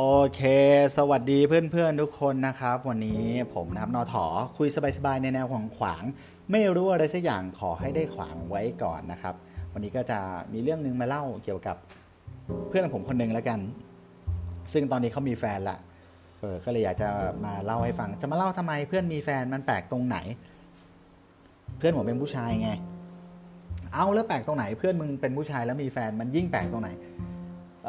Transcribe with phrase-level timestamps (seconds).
[0.00, 0.42] โอเค
[0.96, 4.24] สวัสดีเพื่อนๆทุกคนนะครับ วันนี้ผมนะครับนอถอ
[4.56, 6.02] คุยสบายๆในแนวของขวาง
[6.52, 9.34] ไม่รู้อะไรสักอย่างขอให้ได้ขวางไว้ก่อนนะครับ
[9.72, 10.18] วันนี้ก็จะ
[10.52, 11.76] มีเรื่องนึงมาเล่าเกี่ยวกับ
[12.68, 13.60] เพื่อนของผมคนหนึ่งแล้วกัน
[14.72, 15.78] ซึ่งตอนนี้เขามีแฟนละ
[16.40, 17.08] เออก็เลยอยากจะ
[17.44, 20.18] มาเล่าให้ฟัง จะมาเล่าทำไมเพื่อนมีแฟนมันแปลกตรงไหน
[21.78, 22.70] เพื่อนผมเป็นผู้ชายไง
[23.94, 26.90] เอาแล้วแปลกตรงไหน เพื่อนมึงเป็นผู้ชายแล้วมีแฟนมันยิ่งแปลกตรงไหน
[27.86, 27.88] เ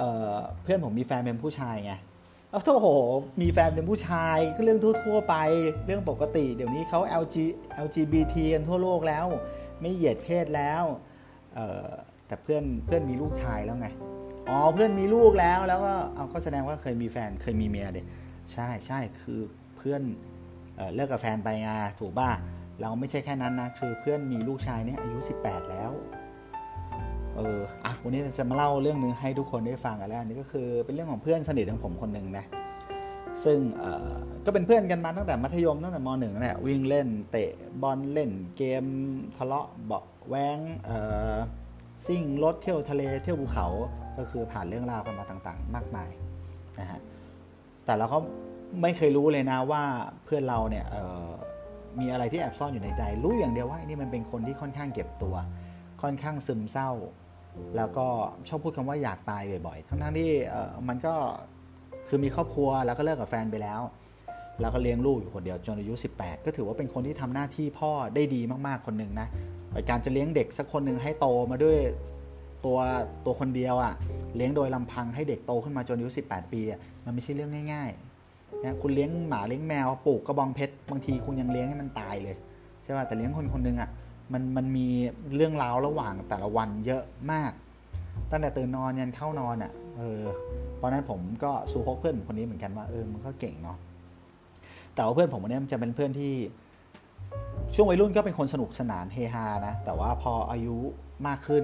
[0.64, 1.94] เพื่อนผมมีแฟนเป็นผู้ชายไง
[2.52, 2.76] เอาโธ่
[3.42, 5.36] มีแฟนเป็นผู้ชายก็เรื่องทั่ว ๆ ไป
[5.86, 7.36] เรื่องปกติ เดี๋ยวนี้เขา LG
[7.86, 9.26] LGBT กันทั่วโลกแล้ว
[9.82, 10.84] ไม่เหยียดเพศแล้ว
[12.28, 13.88] แต่เพื่อนเพื่อนมีลูกชายแล้วไง
[14.50, 18.06] อ๋อเพื่อนมีลูกแล้วแล้วก็เอาก็แสดงว่าเคยมีแฟนเคยมีเมียเด็ก
[18.54, 19.40] ใช่ใช่คือ
[19.78, 20.02] เพื่อน
[20.76, 21.70] เเลิกกับแฟนไปไง
[22.00, 22.30] ถูกป่ะ
[22.82, 25.92] เราไม่ใช่แค่นั้นนะคือเพื่อนมีลูกชายเนี่ยอายุ 18 แล้ว
[27.40, 32.46] เอออะวันนี้จะมาเล่าเรื่องนึงให้ทุกคนได้ฟังกันแล้วนี่ก็คือเป็นเรื่องของเพื่อนสนิทของผมคนหนึ่งนะ
[33.44, 34.14] ซึ่งเออ
[34.46, 38.86] ก็เป็นเพื่อนกันมาตั้งแต่มัธยมตั้งแต่มหนึ่งแหละวิ่งเล่นเตะบอลเล่นเกม
[39.38, 40.98] ทะเลาะเบาแวงเอ่
[41.34, 41.36] อ
[42.06, 43.68] ซิ่งรถเที่ยวทะเลเที่ยวภูเขา
[44.18, 46.10] ก็คือผ่านเรื่องราวกันมาต่างๆ มากมาย
[46.80, 47.00] นะฮะ
[47.86, 48.18] แต่เราก็
[48.82, 49.84] ไม่เคยรู้เลยนะว่า
[50.26, 50.86] เพื่อนเราเนี่ย
[52.00, 55.36] มีอะไรที่แอบซ่อนอยู่ในใจ รู้อย่างเดียวว่านี่มันเป็นคนที่ค่อนข้างเก็บตัว
[56.02, 56.90] ค่อนข้างซึมเศร้า
[57.76, 58.08] แล้วก็
[58.48, 60.32] ชอบพูดคำว่าอยากตายบ่อยๆ ทั้งๆที่
[60.88, 61.16] มันก็
[62.08, 63.82] คือมีครอบครัวแล้วก็เลิกกับแฟนไปแล้ว
[64.62, 69.28] แล้วก็เลี้ยงลูกอยู่คนเดียวจนอายุ 18 ก็ถือว่าเป็นคนที่ทำหน้าที่พ่อได้ดีมากๆคนหนึ่งนะ
[69.90, 71.78] การจะเลี้ยงเด็กสักคนหนึ่งให้โตมาด้วย
[72.66, 72.78] ตัว
[73.26, 73.94] ตัวคนเดียวอะ่ะ
[74.36, 76.62] เลี้ยงโดยลำพังให้เด็กโตขึ้นมาจนอายุ18 ปี
[77.06, 82.36] มันไม่ใช่เรื่องง่ายๆนะคุณเลี้ยงหมาเลี้ยงแมวปลูกกระบองเพชรบางทีคุณยังเลี้ยงให้มันตายเลย
[82.84, 83.90] ใช่ป่ะแต่เลี้ยงคนคนหนึ่งอะ
[84.34, 84.88] มันมันมี
[85.36, 87.52] เรื่องราวระหว่างแต่ละวันเยอะมาก
[88.32, 90.24] ตั้งแต่ตื่นนอนยันเข้านอนอะ่ะเออ
[90.76, 93.78] เพราะนั้นผมก็สู้พกเพื่อนคนนี้เหมือนกันว่าเออมันก็เก่งเนาะ
[94.96, 96.34] แต่ว่าเพื่อนผมคนนี้มันจะเป็นเพื่อนที่
[97.76, 100.76] ช่วงวัยรุ่นก็เป็นคนสนุกสนานเฮฮานะแต่ว่าพออายุ
[101.28, 101.64] มากขึ้น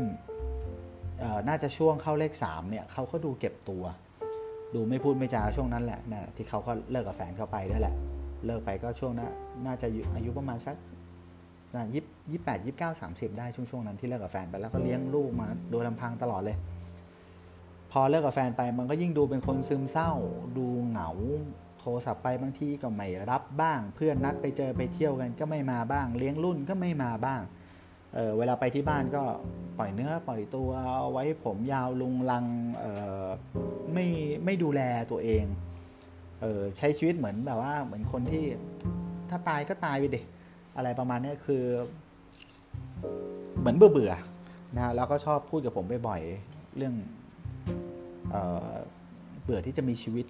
[1.48, 3.84] น่าจะช่วงเข้าเลขสามเนี่ยเขาก็ดูเก็บตัว
[4.76, 7.96] ดูไม่พูดไม่จาช่วงนั้นแหละนะที่เขาก็เลิกกับแฟนเขาไปด้วยแหละ
[8.46, 9.30] เลิกไปก็ช่วงนั้น
[9.66, 10.76] น่าจะอายุประมาณสัก
[11.96, 16.58] ยี่ยี่แปดยี่เก้าสามสิบได้ช่วงช่วงนั้นที่เลิกกับแฟนไปแล้วก็เลี้ยงลูกมาโดยลำพังตลอดเลย
[17.92, 20.12] พอเลิกกับแฟนไปมันก็ยิ่งดูเป็นคนซึมเศร้า
[20.58, 21.10] ดูเหงา
[21.80, 27.42] โทรศัพท์ไปบางทีก็ไม่รับบ้าง เพื่อนนัดไปเจอไปเที่ยวกันก็ไม่มาบ้าง เลี้ยงรุ่นก็ไม่มาบ้าง
[28.14, 29.24] เเวลาไปที่บ้านก็
[29.78, 30.70] ปล่อยเนื้อปล่อยตัว
[31.12, 32.46] ไว้ผมยาวลุงลัง
[33.94, 34.08] ไม่
[34.46, 34.82] ไม่ดูแล
[35.12, 35.46] ตัวเอง
[36.42, 38.46] เออใช้ชีวิตเหมือนแบบว่าเหมือนคนที่
[39.30, 40.26] ถ้าตายก็ตายไปเด็ก
[40.78, 41.64] อะไรประมาณนี้คือ
[43.60, 44.14] เหมือนเบื่อเบื่อ
[44.76, 46.94] นะแล้วก็ชอบพูดกับผมบ่อยๆเรื่อง
[48.32, 48.36] เอ
[49.44, 50.26] เบื่อที่จะมีชีวิต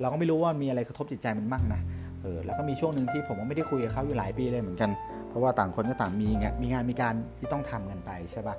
[0.00, 1.80] เราก็ไม่รู้ว่ามีอะไรกระทบจิตใจมันมากนะ
[2.22, 4.90] เออแล้วก็มีช่วงหนึ่งที่ผมก็ไม่ได้คุยกับเขาอยู่หลายปีเลยเหมือนกัน
[5.28, 8.56] เพราะว่าต่างคนก็ต่างมีงานมีงานมีการที่ต้องทำกันไปใช่ปะ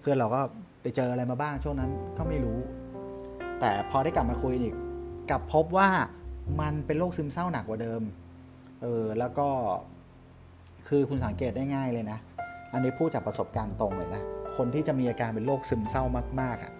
[0.00, 0.40] เพื่อนเราก็
[0.82, 2.58] ไปเจออะไรมาบ้างช่วงนั้นก็ไม่รู้
[3.60, 4.74] แต่พอได้กลับมาคุยอีก
[5.30, 5.88] กลับพบว่า
[6.60, 8.02] มันเป็นโรคซึมเศร้าหนักกว่าเดิม
[8.82, 9.48] เออแล้วก็
[10.88, 12.18] คือคุณสังเกตได้ง่ายเลยนะ
[12.72, 14.22] อันนี้พูดจากประสบการณ์ตรงเลยนะ
[14.56, 16.04] คนที่จะมีอาการเป็นโรคซึมเศร้า
[16.40, 16.72] มากๆอะ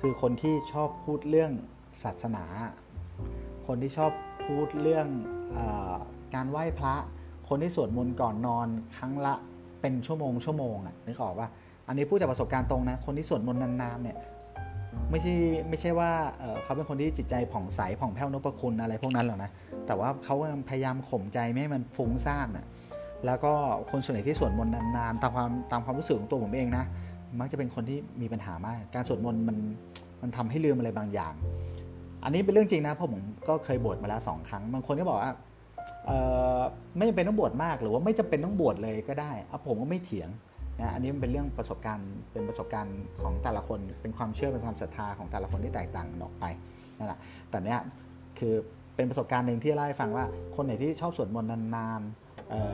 [0.00, 1.52] คือคนที่ชอบพูดเรื่อง
[2.04, 2.44] ศาสนา
[3.66, 4.12] คนที่ชอบ
[4.46, 5.06] พูดเรื่อง
[5.56, 5.58] อ
[6.34, 6.94] การไหว้พระ
[7.48, 9.34] คนที่สวดมนต์ก่อนนอนครั้งละ
[9.80, 11.48] เป็นชั่วโมงชั่วโมงอะนึกออกว่า
[11.88, 14.16] อันนี้พูดจากประสบการณ์ตรงนะ คนที่สวดมนต์นานๆเนี่ย
[15.10, 15.34] ไม่ใช่
[15.68, 16.10] ไม่ใช่ว่า
[16.62, 19.50] เขาเป็นคนที่จิตใจผ่องใสผ่องแผ้วนพคุณอะไรพวกนั้นหรอกนะ
[19.86, 20.36] แต่ว่าเขา
[20.68, 22.66] พยายามข่มใจไม่ให้มันฟุ้งซ่านอะ
[23.26, 23.52] แล้วก็
[23.90, 26.84] คนส่วนใหญ่ที่สวดมนต์นานๆตามความตามความรู้สึกของตัวผมเองนะ
[27.40, 29.56] มักจะเป็นคนที่มีปัญหามาก การสวดมนต์มัน
[30.22, 31.34] มันทำให้ลืมอะไรบางอย่าง
[32.24, 35.32] อันนี้เป็นเรื่องจริงนะเพราะผมก็เคยบวชมาแล้วสองครั้ง บางคนก็บอกว่า
[36.96, 40.28] ไม่จำเป็นต้องบวชมากหรือว่าไม่จำเป็นต้องบวชเลยก็ได้เอาผมก็ไม่เถียง
[40.80, 46.44] นะอันนี้มันเป็นเรื่องประสบการณ์เป็นประสบการณ์ของแต่ละคนเป็นความเชื่อเป็นความศรัทธาของแต่ละคนที่แตกต่างออกไป
[46.98, 47.18] นั่นแหละ
[47.50, 47.80] แต่เนี้ย
[48.38, 48.54] คือ
[48.96, 50.24] เป็นประสบการณ์หนึ่งที่เล่าให้ฟังว่า
[50.56, 52.00] คนไหนที่ชอบสวดมนต์นาน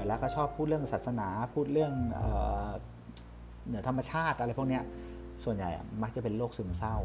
[0.06, 1.92] แล้วก็ชอบพูดเรื่องศาสนาพูดเรื่อง
[3.66, 4.80] เหนือธรรมชาติอะไรพวกนี้
[5.44, 5.70] ส่วนใหญ่
[6.02, 6.96] มักจะเป็นโรคซึมเศร้า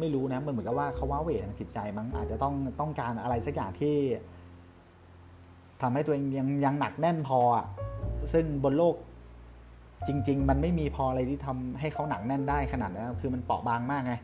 [0.00, 3.96] ไม่รู้นะมันเหมือนกับว่าเขาว่าเวททางจิตใจมั้งอาจจะต้องต้องการอะไรสักอย่างที่
[5.82, 7.40] ทำให้ตัวเองยังยังหนักแน่นพอ
[8.32, 8.94] ซึ่งบนโลก
[10.06, 14.14] จริง ๆ มันไม่มีพออะไรที่ทำให้เขาหนักแน่นได้ขนาดนั้นคือมันเปราะบางมากไง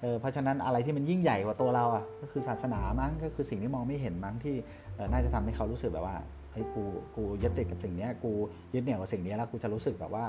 [0.00, 4.54] เออเพราะฉะนั้นอะไรที่มันยิ่งใหญ่กว่าตัวเราอะก็คือศาสนามั้งก็คือสิ่งที่มองไม่เห็นมั้งที่
[5.12, 6.16] น่าจะทำให้เขารู้สึกแบบว่า
[6.54, 6.84] เฮ้ยกู
[7.16, 8.32] กูยึดติดกับสิ่งนี้กู
[8.74, 10.24] ยึดเหนี่ยวกับสิ่งนี้แล้วกูจะรู้สึกแบบว่า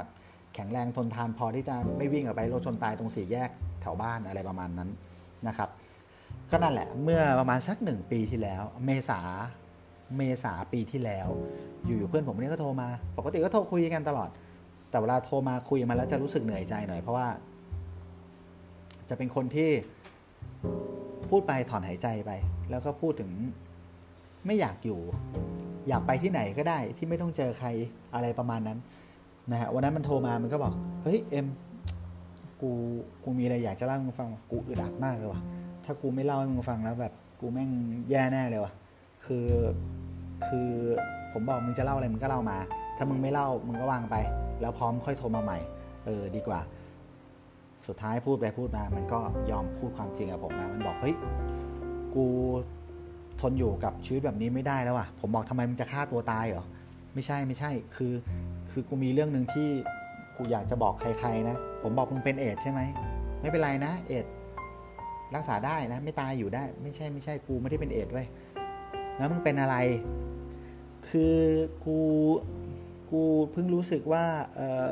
[0.54, 3.50] แข็งแรงทนทานพอที่จะไม่วิ่งออกไปรถชนตายตรงสี่แยก
[3.82, 4.90] แถวบ้านอะไรประมาณนั้น
[5.48, 5.70] นะครับ
[6.52, 9.20] ก็นั่นแหละเมื่อประมาณสักหนึ่งปีที่แล้ว เมษา
[10.18, 11.30] เมษาปีที่แล้ว
[11.86, 12.88] อยู่ๆเพื่อนผมนี่ก็โทรมา
[13.18, 14.30] ปกติก็โทรคุยกันตลอด
[14.90, 17.28] แต่เวลาโทรมาคุยมาแล้วจะรู้สึกเหนื่อยใจหน่อยเพราะว่า
[19.10, 19.70] จะเป็นคนที่
[21.30, 22.32] พูดไปถอนหายใจไป
[22.70, 23.32] แล้วก็พูดถึง
[24.46, 25.00] ไม่อยากอยู่
[25.90, 27.68] อยากไปที่ไหนก็ได้ที่ไม่ต้องเจอใคร
[28.14, 28.78] อะไรประมาณนั้น
[29.52, 30.74] นะฮะวันนั้นมันโทรมามันก็บอก
[31.04, 31.48] เฮ้ยเอ็ม
[32.62, 32.72] กู
[33.24, 35.42] กูมีอะไรอยากจะเล่าให้มึงฟังกูอึดอัดมากเลยว่ะ
[35.86, 37.70] ถ้ากูไม่เล่าให้มึงฟังแล้วแบบกูแม่ง
[38.10, 38.74] แย่แน่เลยว่ะ
[39.26, 39.48] คือ
[40.48, 40.70] คือ
[41.32, 42.58] ผมบอกมึงจะเล่าอะไรมึงก็เล่ามา
[42.98, 44.16] ถ้ามึงไม่เล่ามึงก็วางไป
[44.62, 45.60] แล้วพร้อมค่อยโทรมาใหม่
[46.06, 46.60] เออดีกว่า
[47.86, 49.20] สุดท้ายพูดไปพูดมา มันก็
[49.52, 51.16] ยอมพูดความจริงกับผมนะมันบอกเฮ้ย
[52.16, 52.26] กู
[53.42, 56.66] ทนอยู่กับชีวิตแบบนี้ไม่ได้แล้วอะ ผมบอกทำไมมึงจะฆ่าตัวตายเหรอ
[57.14, 58.14] ไม่ใช่ไม่ใช่ คือ
[58.72, 59.68] คือกูมีเรื่องหนึ่งที่
[60.38, 62.82] กูอยากจะบอกใครๆนะ ผมบอกมึงเป็นเอดใช่ไหม
[63.42, 64.26] ไม่เป็นไรนะ เอด
[65.36, 68.28] รักษาได้นะ ไม่ตายอยู่ได้ ไม่ใช่ไม่ใช่ กูไม่ได้เป็นเอดด้วย
[69.18, 69.76] แล้วมึงเป็นอะไร
[71.10, 71.36] คือ
[71.86, 72.00] กู
[73.12, 73.22] กู
[73.52, 74.24] เพิ่งรู้สึกว่า
[74.56, 74.86] เออ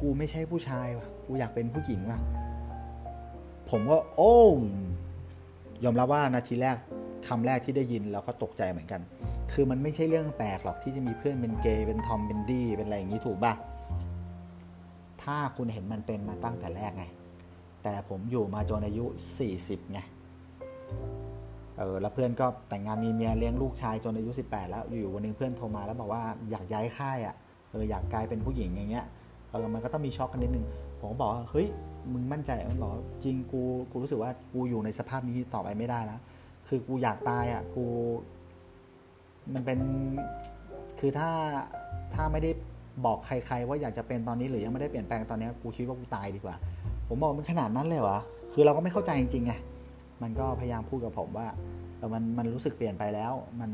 [0.00, 2.20] กูไม่ใช่ผู้ชายว่ะ กูอยากเป็นผู้หญิงว่ะ
[3.70, 4.36] ผมก็โอ้
[5.84, 6.76] ยอมรับว่านาทีแรก
[7.28, 9.00] คำแรกที่ได้ยินเราก็ตกใจเหมือนกัน
[9.52, 13.52] คือมันไม่ใช่เรื่องแปลกหรอกที่จะมีเพื่อนเป็นเกย์เป็นทอมเป็นดี้เป็นอะไรอย่างนี้ถูกป่ะ
[15.22, 17.04] ถ้าคุณเห็นมันเป็นมาตั้งแต่แรกไง
[17.82, 19.04] แต่ผมอยู่มาจนอายุ
[19.48, 20.00] 40ไง
[21.78, 27.34] เออแล้วเพื่อนก็แต่งงานมีเมียเลี้ยงลูกชายจนอายุ 18 แล้วอยู่วันนึงเพื่อนโทรมาแล้วบอกว่าอยากย้ายค่ายอะ่ะ
[27.70, 29.06] เอออยากกลายเป็นผู้หญิงอย่างเงี้ย
[29.50, 30.66] เออมันก็ต้องมีช็อกกันนิดนึง
[31.00, 31.68] ผมก็บอกว่าเฮ้ย
[32.12, 32.94] มึงมั่นใจมันบอก
[33.24, 36.20] จริงกูกูรู้สึกว่ากูอยู่ในสภาพนี้ต่อไปไม่ได้แล้ว
[36.68, 37.84] คือกูอยากตายอะกู
[39.54, 39.78] มันเป็น
[41.00, 41.30] คือถ้า
[42.14, 42.50] ถ้าไม่ได้
[43.04, 46.56] บอกใคร ๆ ว่าอยากจะเป็นตอนนี้หรือยังไม่ได้เปลี่ยนแปลงตอนนี้กูคิดว่ากูตายดีกว่า
[47.08, 48.20] ผมบอกมันขนาดนั้นเลยวะ
[48.52, 49.52] คือเราก็ไม่เข้าใจจริงๆไง
[50.22, 51.46] มันก็พยายามพูดกับผมว่า
[51.96, 53.70] เออมันมันรู้สึกเปลี่ยนไปแล้วมัน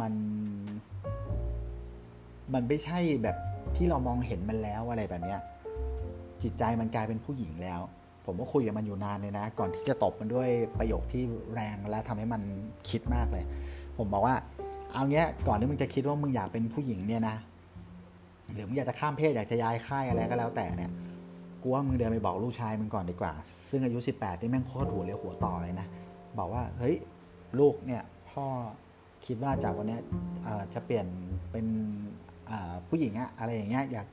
[0.00, 0.12] มัน
[2.54, 3.36] มันไม่ใช่แบบ
[3.76, 5.40] ที่เรามองเห็นมันแล้วอะไรแบบเนี้ย
[6.44, 7.80] จิตใจมันกลายเป็นผู้หญิงแล้ว
[8.26, 10.48] ผมก็คุยกับมันอยู่นานเลยนะ ก่อนที่จะตบมันด้วย
[10.78, 11.22] ประโยคที่
[11.54, 12.42] แรงและทำให้มัน
[12.90, 13.44] คิดมากเลย
[13.98, 14.36] ผมบอกว่า
[14.92, 17.36] เอาเงี้ยก่อนที่มึงจะคิดว่ามึงอยากเป็นผู้หญิงเนี่ยนะ
[18.54, 20.90] หรือมึงอยากจะข้ามเพศอยากจะย้ายค่ายอะไรก็แล้วแต่เนี่ย
[21.62, 23.32] กูว่ามึงเดินไปบอกลูกชายมึงก่อนดีกว่า
[23.70, 25.86] ซึ่งอายุ 18นี่แม่งโคตรหัวเรียวหัวต่อเลยนะ
[26.38, 26.94] บอกว่าเฮ้ย
[27.58, 28.46] ลูกเนี่ยพ่อ
[29.26, 29.98] คิดว่าจากวันนี้
[30.74, 31.06] จะเปลี่ยน
[31.50, 31.66] เป็น
[32.88, 34.06] ผู้หญิงอะอะไรอย่างเงี้ยอยาก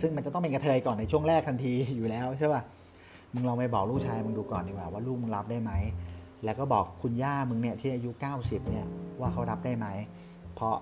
[0.00, 2.62] ซึ่งมันจะต้องเป็นกระเทยก่อนในช่วงแรกทันทีอยู่แล้วใช่ป่ะ
[3.34, 5.72] มึงลองไปบอกลูกชายมึงดูก่อนดีกว่าว่าลูกมึงรับได้ไหม
[6.44, 8.10] แล้วก็บอกคุณย่ามึงเนี่ยที่อายุ
[8.40, 8.86] 90เนี่ย
[9.20, 9.86] ว่าเขารับได้ไหม
[10.54, 10.76] เพราะ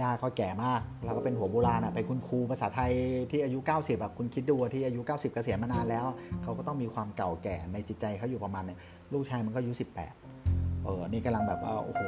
[0.00, 2.92] ย่าเขาแก่มาก แล้วก็เป็นหัวโบราณอะเป็นคุณครูภาษาไทย
[3.30, 6.04] ที่อายุ 90แบบคุณคิดดูที่อายุ 90เกษียณมานานแล้ว
[6.42, 8.78] เขาก็ต้องมีความเก่าแก่ในจิตใจเขาอยู่ประมาณเนึง
[9.12, 10.43] ลูกชายมันก็อายุ 18
[10.84, 12.02] เออนี่กำลังแบบว่าโอ้โห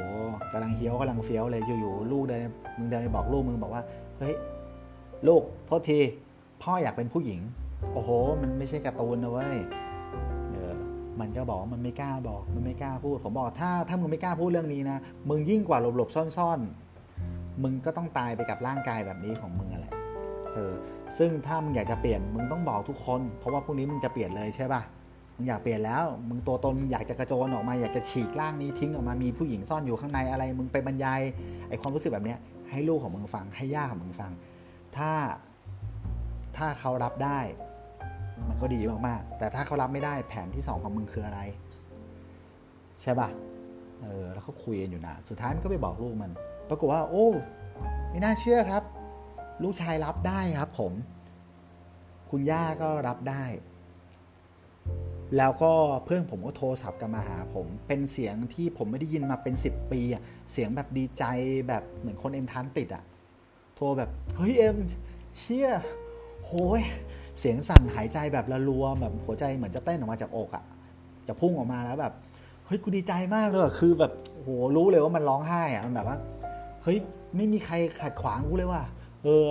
[0.53, 2.41] กำลังเฮี้ยวกำลังเฟี้ยวเลยอยู่ๆลูกเดิน
[2.77, 3.83] มึงเดินไปบอกลูกมึงบอกว่า
[4.19, 4.35] เฮ้ย
[5.27, 5.99] ลูกโทษที
[6.61, 7.39] พ่ออยากเป็นผู้หญิง
[7.93, 8.09] โอ้โห
[8.41, 9.57] มันไม่ใช่การ์ตูนนะเว้ย
[10.51, 10.73] เออ
[11.19, 14.97] มันก็บอกมันไม่กล้าบอกมันไม่กล้าพูดผมบอกถ้าถ้ามึงไม่กล้าพูดเรื่องนี้นะ
[15.29, 19.87] มึงยิ่งกว่าหลบๆซ่อนๆ มึงก็ต้องตายไปกับร่างกายแบบนี้ของมึงอะไร
[20.53, 20.73] เออ
[21.17, 24.81] ซึ่งถ้ามึงอยากจะเปลี่ยนมึงต้องบอกทุกคน เพราะว่าพรุ่งนี้มึงจะเปลี่ยนเลยใช่ป่ะ
[25.37, 31.21] มึงอยากเปลี่ยนแล้ว มึงตัวตนมึงอยากจะกระโจนออกมา อยากจะฉีกร่างนี้ทิ้งออกมา มีผู้หญิงซ่อนอยู่ข้างในอะไร มึงไปบรรยาย
[31.69, 32.35] ไอความรู้สึกแบบนี้
[32.69, 34.31] ให้ลูกของมึงฟัง ให้ย่าของมึงฟัง
[34.97, 35.11] ถ้า
[36.57, 37.39] ถ้าเขารับได้
[38.49, 41.39] มันก็ดีมากๆ แต่ถ้าเขารับไม่ได้แผนที่สองของมึงคืออะไร
[43.01, 43.29] ใช่ป่ะ
[44.03, 46.31] เออ แล้วเขาคุยกันอยู่นาน สุดท้ายมันก็ไปบอกลูกมัน
[46.69, 47.27] ปรากฏว่า โอ้
[48.09, 48.83] ไม่น่าเชื่อครับ
[49.63, 50.93] ลูกชายรับได้ครับผม
[52.31, 53.43] คุณย่าก็รับได้
[55.37, 55.71] แล้วก็
[56.05, 61.23] เพื่อนผมก็โทรศัพท์กันมาหาผม เป็นเสียงที่ผมไม่ได้ยินมาเป็นสิบปีอะเสียงแบบดีใจ
[61.67, 63.03] แบบเหมือนคนเอ็มทันติดอะ
[63.75, 64.77] โทรแบบเฮ้ยเอ็ม
[65.39, 65.69] เชี่ย
[66.45, 66.81] โหย
[67.39, 70.63] เสียงสั่นหายใจแบบระรัวแบบหัวใจเหมือนจะเต้นออกมาจากอกอะ
[71.27, 72.13] จะพุ่งออกมาแล้วแบบ
[72.65, 76.17] เฮ้ยกูดีใจมากเลยคือแบบโหรู้เลยว่ามันร้องไห้อะมันแบบว่า
[76.83, 76.97] เฮ้ย
[77.35, 78.83] ไม่มีใครขัดขวางกูเลยว่ะ
[79.23, 79.47] เออ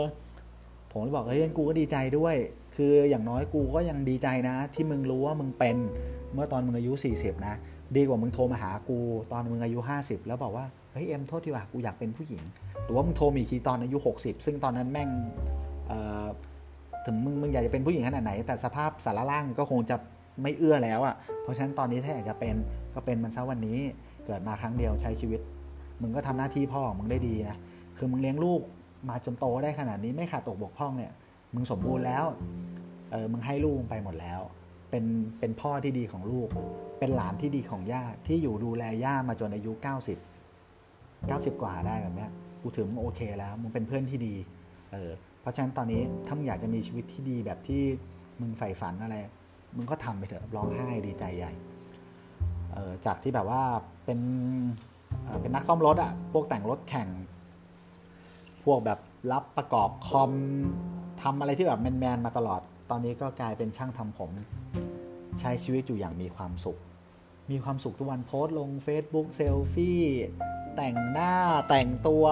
[0.96, 2.34] ผมเลยบอกเฮ้ยกูก็ดีใจด้วย
[2.76, 5.76] คืออย่างน้อยกูก็ยังดีใจนะ ที่มึงรู้ว่ามึงเป็น
[6.34, 7.54] เมื่อตอนมึงอายุ 40 นะ
[7.96, 8.98] ดีกว่ามึงโทรมาหากู
[9.32, 12.42] ตอนมึงอายุ 50 แล้วบอกว่าเฮ้ยเอ็มโทษทีว่ากูอยากเป็นผู้หญิง
[12.84, 15.08] หรือว่ามึงโทรมีทีตอนอายุ 60 ซึ่งตอนนั้นแม่ง
[17.06, 19.96] ถึงมึงมึงอยากจะเป็นผู้หญิงขนาดไหน แต่สภาพสารล่างก็คงจะ
[20.42, 22.54] ไม่เอื้อแล้วอะ่ะเพราะฉะนั้นตอนนี้ถ้าอยากจะเป็น
[22.94, 23.78] ก็เป็นมันซะวันนี้
[24.26, 25.40] เกิดมาครั้งเดียวใช้ชีวิต
[26.02, 27.58] มึงก็ทำหน้าที่พ่อของมึงได้ดีนะ
[27.96, 28.60] คือมึงเลี้ยงลูก
[29.08, 31.12] มาจนโตได้ขนาดนี้ไม่ขาดตกบกพร่องเนี่ย
[31.54, 32.24] มึงสมบูรณ์แล้ว
[33.10, 34.40] เออมึงให้ลูกไปหมดแล้ว
[34.90, 35.04] เป็น
[35.40, 36.48] เป็นพ่อที่ดีของลูก
[36.98, 39.72] เป็นหลานที่ดีของย่าที่อยู่ดูแลย่ามาจนอายุ
[40.62, 42.30] 90 90 กว่าได้แบบเนี้ย
[42.62, 44.34] กูถือมึงโอเคแล้ว มึงเป็นเพื่อนที่ดี
[44.92, 45.10] เออ
[45.40, 47.82] เพราะฉะนั้นตอนนี้ถ้ามึงอยากจะมีชีวิตที่ดีแบบที่
[48.40, 49.16] มึงใฝ่ฝันอะไร
[49.76, 51.52] มึงก็ทำไปเถอะร้องไห้ดีใจใหญ่
[52.74, 53.62] เออจากที่แบบว่า
[54.04, 54.18] เป็น
[55.24, 57.08] เอ่อเป็นนักซ่อมรถอะพวกแต่งรถแข่ง
[58.66, 58.98] พวกแบบ
[59.32, 60.32] รับประกอบคอม
[61.22, 64.30] ทำอะไรที่แบบแมนๆมาตลอด ตอนนี้ก็กลายเป็นช่างทำผม
[65.40, 66.78] ใช้ชีวิตอยู่อย่างมีความสุข
[67.50, 70.02] มีความสุขทุกวันโพสต์ลง Facebook เซลฟี่
[70.76, 71.34] แต่งหน้า
[71.68, 72.24] แต่งตัว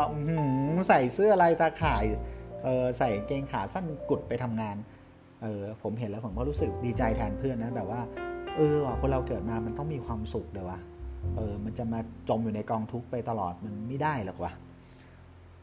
[0.88, 2.04] ใส่เสื้อลายตาข่าย
[2.64, 4.76] เออใส่กางเกงขาสั้นกุดไปทำงาน
[5.42, 8.00] เออผมเห็นแล้วผมก็รู้สึกดีใจแทนเพื่อนนะแบบว่า
[8.56, 10.78] เออว่ะคนเราเกิดมามันต้องมีความสุขเดี๋ยววะ
[11.36, 14.52] เออมันจะมาจมอยู่ในกองทุกข์ไปตลอดมันไม่ได้หรอกวะ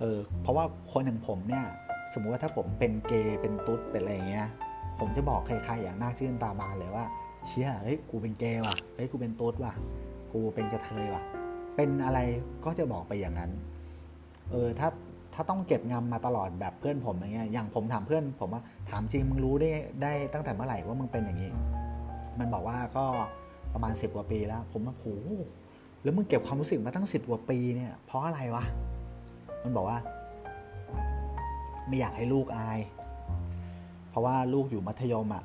[0.02, 1.66] เออเพราะว่าคนอย่างผมเนี่ย
[2.14, 4.48] สมมุติว่าถ้าผมเป็นเกย์เป็นตุ๊ดเป็นอะไรเงี้ย
[5.00, 7.06] ผมจะบอกใครๆอย่างน่าชื่นตาบานเลยว่า
[7.48, 9.74] เชี่ยเฮ้ยกูเป็นเกย์ว่ะเฮ้ยกูเป็นตุ๊ดว่ะ
[10.34, 11.24] กูเป็นกระเทยว่ะ
[11.76, 12.20] เป็นอะไร
[12.66, 13.52] ก็จะบอกไปอย่างนั้น
[14.52, 14.90] เออถ้า
[15.34, 21.50] ถ้าต้องเก็บงำมาตลอดแบบเพื่อนผมอย่างเงี้ยอย่างผมถามเพื่อนผมว่าถามจริงมึงรู้ได้ได้ตั้งแต่เมื่อไหร่ว่ามึงเป็นอย่างนี้
[22.40, 23.06] มันบอกว่าก็
[23.74, 25.06] ประมาณสิบกว่าปีแล้ว ผมว่าโห
[26.04, 28.64] แล้วมึงเก็บความรู้สึกมาตั้งสิบกว่าปีเนี่ยเพราะอะไรวะ
[29.64, 30.00] มันบอกว่า
[31.88, 32.80] ไม่อยากให้ลูกอาย
[34.10, 35.44] เพราะว่าลูกอยู่มัธยมอะ่ะ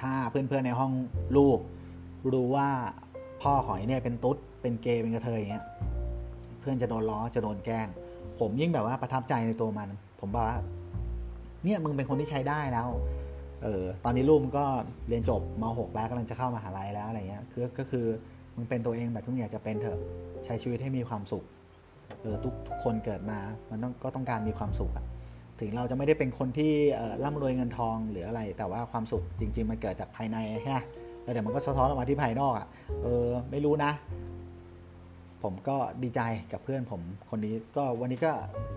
[0.00, 0.92] ถ้าเพื่อนๆในห้อง
[1.36, 1.58] ลูก
[2.32, 2.68] รู้ว่า
[3.42, 5.64] พ่อของไอ้เนี่ยเป็นตุ๊ดเป็นเกย์เป็นกระเทยอย่างเงี้ย
[6.60, 7.88] เพื่อนจะโดนล้อจะโดนแกล้ง
[8.40, 9.88] ผมยิ่งแบบว่าประทับใจในตัวมัน
[10.20, 10.58] ผมบอกว่า
[11.64, 12.88] เนี่ยมึงเป็นคนที่ใช้ได้แล้ว
[13.62, 14.64] เออตอนนี้ลูกมันก็
[15.08, 18.06] เรียนจบม .6 แล้วกำลังจะเข้ามาหาลัยแล้วอะไรเงี้ยคือก็คือ
[18.56, 19.98] มึงเป็นตัวเองแบบที่มึงอยากจะเป็นเถอะ
[20.44, 21.44] ใช้ชีวิตให้มีความสุข
[22.22, 23.38] เออทุกทุกคนเกิดมา
[23.70, 25.04] มันต้องก็ต้องการมีความสุขอะ
[25.60, 30.78] ถึงเราจะไม่ได้เป็นคนที่เอ่อร่ำรวยเงินทองหรืออะไร แต่ว่าความสุขจริง ๆ มันเกิดจากภายในใช่ไหม
[31.22, 32.66] แล้วเดี๋ยวมันก็สะท้อนออกมาที่ภายนอกอะ
[33.02, 33.92] เออไม่รู้นะ
[35.42, 36.20] ผมก็ดีใจ
[36.52, 38.32] กับเพื่อนผมคนนี้ก็วันนี้ก็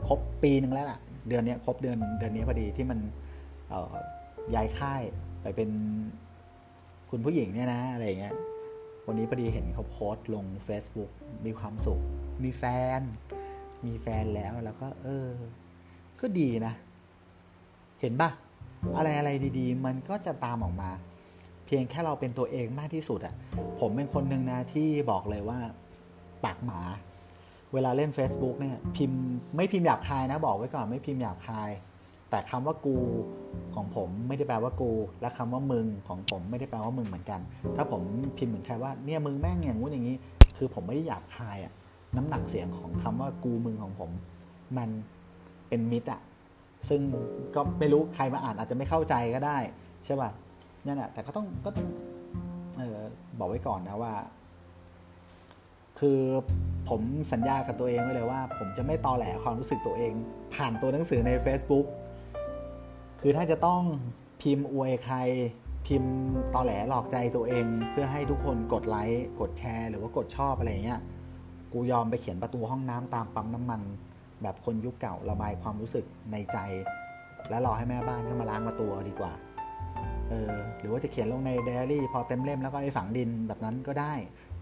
[0.07, 2.99] ครบปีหนึ่งแล้วล่ะ เดือนนี้ครบเดือนเดือนนี้พอดีที่มัน
[3.71, 3.95] ออ
[4.55, 5.01] ย้ายค่าย
[5.41, 5.69] ไปเป็น
[7.11, 8.33] คุณผู้หญิงเนี่ยนะอะไรเงี้ย
[9.11, 11.11] วันนี้พอดีเห็นเขาโพสต์ลง Facebook
[11.45, 11.99] มีความสุข
[12.43, 12.63] มีแฟ
[12.99, 13.01] น
[13.85, 15.29] มีแฟนแล้วแล้วก็ เออ
[16.19, 16.73] ก็ดีนะ
[18.01, 18.29] เห็นปะ
[18.97, 20.91] อะไรอะไรดี ๆ มันก็จะตามออกมา
[21.65, 23.33] เพียงแค่เราเป็นตัวเองมากที่สุดอะ
[23.79, 25.59] ผมเป็นคนหนึ่งนะที่บอกเลยว่า
[26.43, 26.79] ปากหมา
[27.73, 29.21] เวลาเล่น Facebook เนี่ย พิมพ์
[29.55, 31.69] ไม่พิมพ์หยาบคายนะ บอกไว้ก่อนไม่พิมพ์หยาบคาย
[32.29, 32.95] แต่คำว่ากู
[33.75, 37.39] ของผมไม่ได้แปลว่ากู และคำว่ามึงของผมไม่ได้แปลว่ามึงเหมือนกัน
[37.75, 38.01] ถ้าผม
[38.37, 40.17] พิมพ์เหมือนใครว่าเนี่ยมึงแม่งอย่างงู้นอย่างนี้
[40.57, 41.73] คือผมไม่ได้หยาบคายอะ
[42.15, 44.09] น้ำหนักเสียงของคำว่ากูมึงของผม
[44.77, 44.89] มัน
[45.69, 46.21] เป็นมิตรอะ
[46.89, 47.01] ซึ่ง
[47.55, 49.57] ก็ไม่รู้ใครมาอ่านอาจจะไม่เข้าใจก็ได้
[50.05, 50.29] ใช่ป่ะ
[50.85, 51.87] นั่นแหละแต่ก็ต้องก็ต้อง
[52.77, 52.99] เออ
[53.39, 54.13] บอกไว้ก่อนนะว่า
[55.99, 56.19] คือ
[56.89, 57.01] ผม
[57.33, 60.13] สัญญากับตัวเองไว้เลยว่า ผมจะไม่ตอแหลความรู้สึกตัวเอง
[60.55, 61.85] ผ่านตัวหนังสือใน Facebook
[63.21, 63.81] คือถ้าจะต้อง
[64.41, 65.17] พิมพ์อวยใคร
[65.87, 66.13] พิมพ์
[66.53, 70.99] ตอแหลหลอกใจตัวเอง เพื่อให้ทุกคนกดไลค์กดแชร์ หรือว่ากดชอบอะไรเงี้ย
[71.73, 73.81] กูยอมไปเขียนประตูห้องน้ำตามปั๊มน้ำมัน
[74.41, 76.57] แบบคนยุคเก่าระบายความรู้สึกในใจ
[77.49, 79.33] แล้วรอให้แม่บ้านเข้ามาล้างประตูดีกว่า
[80.29, 84.13] เออหรือว่าจะเขียนลงในไดอารี่ พอเต็มเล่มแล้วก็ไปฝังดินแบบนั้นก็ได้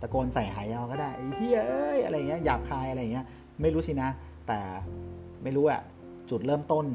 [0.02, 3.26] ตะโกนใส่หายเอาก็ได้เฮ้ยเอ้ยอะไรเงี้ยหยาบคายอะไรเงี้ย
[3.62, 4.10] ไม่รู้สินะ
[4.48, 4.60] แต่
[5.44, 5.82] ไม่รู้อะ
[6.30, 6.86] จุดเริ่มต้น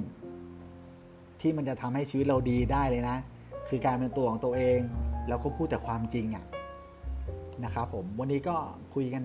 [1.43, 3.17] ที่มันจะทำให้ชีวิตเราดีได้เลยนะ
[3.69, 4.79] คือการเป็นตัวของตัวเอง
[5.29, 6.45] แล้วก็พูดแต่ความจริงอะ
[7.65, 8.57] นะครับผมวันนี้ก็
[8.95, 9.23] คุยกัน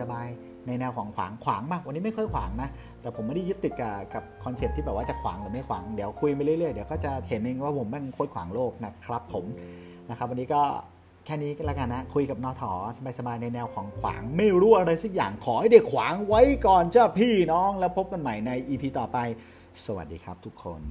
[0.00, 2.68] สบายๆในแนวของขวางขวางมาก วันนี้ไม่ค่อยขวางนะ
[3.00, 9.44] แต่ผมไม่ได้ยึดติดกับกับ concept ที่แบบว่าจะขวางหรือไม่ขวางเดี๋ยวคุยไปเรื่อยๆเดี๋ยวก็จะเห็นเองว่าผมแม่งโคตรขวางโลกนะครับ ผม
[10.10, 10.62] นะครับ วันนี้ก็
[11.24, 12.72] แค่นี้ก็แล้วกันนะคุยกับนอถอ
[13.18, 19.18] สบายๆในแนวของขวางไม่รู้อะไรสักอย่างขอให้ได้ขวางไว้ก่อนเจ้าพี่น้องแล้วพบกันใหม่ใน EP ต่อไป
[19.84, 20.82] สวัสดีครับทุกคน